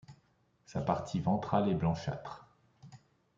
Sa 0.65 0.81
partie 0.81 1.19
ventrale 1.19 1.69
est 1.69 1.75
blanchâtre. 1.75 2.47